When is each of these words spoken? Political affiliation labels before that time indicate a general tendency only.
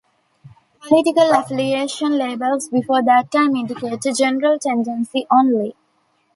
Political 0.87 1.29
affiliation 1.33 2.17
labels 2.17 2.69
before 2.69 3.03
that 3.03 3.29
time 3.31 3.55
indicate 3.55 4.03
a 4.03 4.11
general 4.11 4.57
tendency 4.57 5.27
only. 5.29 5.75